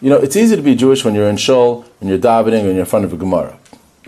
[0.00, 2.70] you know, it's easy to be Jewish when you're in shul and you're davening and
[2.70, 3.58] you're in front of a Gemara.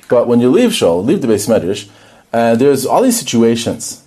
[0.08, 1.88] But when you leave shul, leave the beis medrash,
[2.32, 4.04] and there's all these situations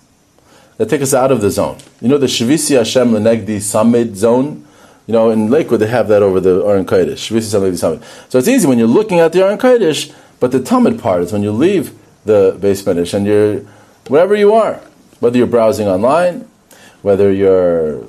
[0.76, 1.78] that take us out of the zone.
[2.00, 4.66] You know the Shavisi Hashem Lenegdi Summit zone?
[5.06, 7.30] You know, in Lakewood they have that over the Aron Kodesh.
[7.30, 8.02] Shavisi Lenegdi Summit.
[8.28, 11.32] So it's easy when you're looking at the Aron Kodesh, but the Talmud part is
[11.32, 13.60] when you leave the beis medrash and you're
[14.08, 14.80] wherever you are,
[15.20, 16.48] whether you're browsing online,
[17.02, 18.04] whether you're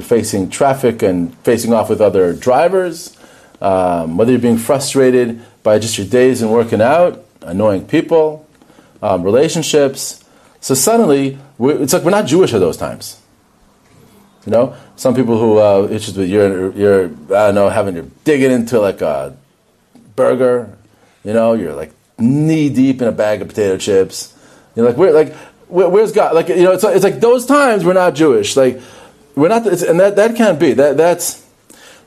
[0.00, 3.16] facing traffic and facing off with other drivers,
[3.60, 8.46] um, whether you're being frustrated by just your days and working out, annoying people,
[9.02, 10.24] um, relationships.
[10.60, 13.20] So suddenly, it's like we're not Jewish at those times.
[14.46, 18.08] You know, some people who uh, it's just you're you're I don't know having you're
[18.24, 19.36] digging into like a
[20.16, 20.76] burger.
[21.24, 24.34] You know, you're like knee deep in a bag of potato chips.
[24.74, 25.34] You're like where like
[25.68, 26.34] where, where's God?
[26.34, 28.56] Like you know, it's, like, it's like those times we're not Jewish.
[28.56, 28.80] Like
[29.34, 30.72] we're not, and that that can't be.
[30.72, 31.39] That that's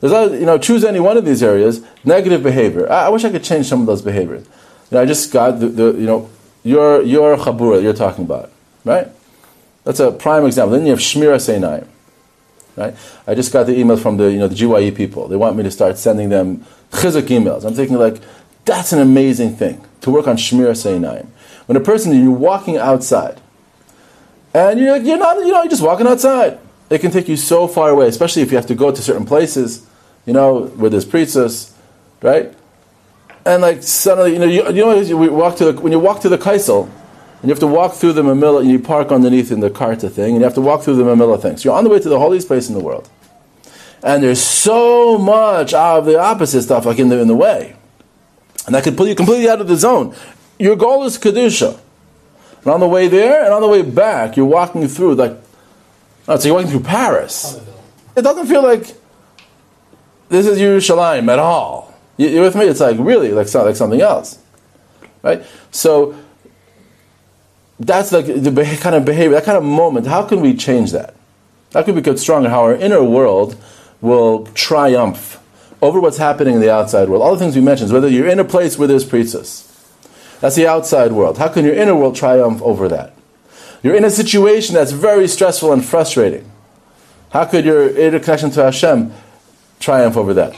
[0.04, 1.82] there's other, you know choose any one of these areas.
[2.04, 2.92] Negative behavior.
[2.92, 4.46] I, I wish I could change some of those behaviors.
[4.92, 6.30] You know, I just got the, the you know
[6.62, 8.52] your your chabura you're talking about,
[8.84, 9.08] right?
[9.86, 10.72] That's a prime example.
[10.72, 11.88] Then you have Shmiras Einayim.
[12.76, 12.94] Right?
[13.26, 15.30] I just got the email from the you know the GYE people.
[15.30, 17.64] They want me to start sending them chizuk emails.
[17.64, 18.18] I'm thinking like
[18.66, 21.28] that's an amazing thing to work on Shmiras Einayim.
[21.68, 23.40] When a person you're walking outside,
[24.54, 26.60] and you're you're not you know you're just walking outside.
[26.90, 29.26] It can take you so far away, especially if you have to go to certain
[29.26, 29.88] places,
[30.26, 31.72] you know, with there's pritzus,
[32.22, 32.54] right?
[33.46, 36.22] and like suddenly, you know, you, you know, you walk to the, when you walk
[36.22, 39.52] to the Kosel, and you have to walk through the mamilla, and you park underneath
[39.52, 41.58] in the karta thing, and you have to walk through the mamilla thing.
[41.58, 43.10] So you're on the way to the holiest place in the world,
[44.02, 47.76] and there's so much of the opposite stuff like in the in the way,
[48.66, 50.16] and that could pull you completely out of the zone.
[50.58, 51.80] Your goal is kedusha,
[52.64, 55.38] and on the way there and on the way back, you're walking through like,
[56.30, 57.60] oh, so you're walking through Paris.
[58.16, 58.96] It doesn't feel like
[60.30, 61.94] this is Yerushalayim at all.
[62.18, 62.66] You, you with me?
[62.66, 64.40] It's like really like, like something else,
[65.22, 65.44] right?
[65.72, 66.16] So
[67.80, 70.08] that's like the kind of behavior, that kind of moment.
[70.08, 71.16] How can we change that?
[71.74, 72.50] How can we get stronger?
[72.50, 73.56] How our inner world
[74.02, 75.40] will triumph
[75.82, 77.22] over what's happening in the outside world.
[77.22, 79.70] All the things we mentioned, whether you're in a place where there's pritzus,
[80.40, 81.38] that's the outside world.
[81.38, 83.14] How can your inner world triumph over that?
[83.82, 86.50] You're in a situation that's very stressful and frustrating.
[87.32, 89.14] How could your inner connection to Hashem
[89.80, 90.56] triumph over that?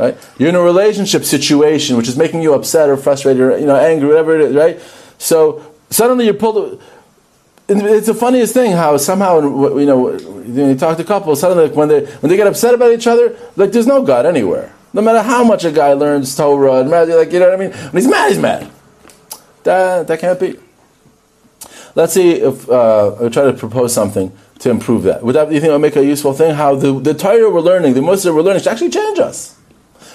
[0.00, 0.16] right?
[0.38, 3.76] You're in a relationship situation which is making you upset or frustrated or you know
[3.76, 4.80] angry, whatever it is, right?
[5.18, 6.82] So suddenly you're pulled.
[7.68, 9.40] It's the funniest thing how somehow
[9.78, 12.74] you know when you talk to couples, suddenly like when they when they get upset
[12.74, 14.72] about each other, like there's no God anywhere.
[14.92, 17.72] No matter how much a guy learns Torah, and like you know what I mean.
[17.72, 18.70] When he's mad, he's mad.
[19.62, 20.58] That that can't be.
[21.94, 25.22] Let's see if uh, I'll try to propose something to improve that.
[25.22, 26.54] Would that you think would make a useful thing?
[26.54, 29.58] How the the Torah we're learning, the Muslim we're learning, should actually change us.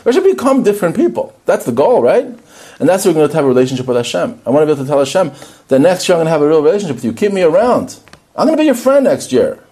[0.05, 1.37] We should become different people.
[1.45, 2.25] That's the goal, right?
[2.79, 4.41] And that's what we're going to have a relationship with Hashem.
[4.45, 5.31] I want to be able to tell Hashem
[5.69, 7.13] that next year I'm going to have a real relationship with you.
[7.13, 7.99] Keep me around.
[8.35, 9.63] I'm going to be your friend next year,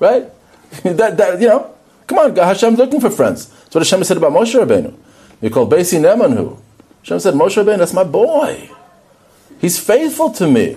[0.00, 0.30] right?
[0.82, 1.74] that, that, you know,
[2.06, 3.46] come on, Hashem's looking for friends.
[3.46, 4.94] That's what Hashem said about Moshe Rabbeinu.
[5.40, 6.60] He called Basi Nemanhu.
[7.02, 8.68] Hashem said, Moshe Rabbeinu, that's my boy.
[9.60, 10.76] He's faithful to me.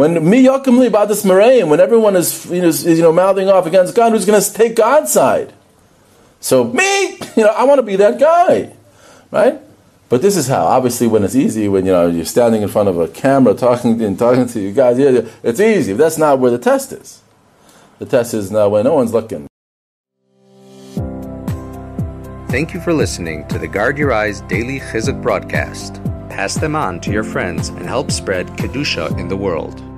[0.00, 3.66] When mi yakim li ba'das when everyone is you know, is, you know mouthing off
[3.66, 5.52] against God, who's going to take God's side?
[6.40, 8.72] So me, you know, I want to be that guy,
[9.30, 9.60] right?
[10.08, 10.64] But this is how.
[10.64, 14.00] Obviously, when it's easy, when you know you're standing in front of a camera talking
[14.00, 15.92] and talking to you guys, yeah, it's easy.
[15.92, 17.20] That's not where the test is.
[17.98, 19.48] The test is now when no one's looking.
[22.48, 26.00] Thank you for listening to the Guard Your Eyes Daily Chizuk broadcast.
[26.30, 29.89] Pass them on to your friends and help spread Kedusha in the world.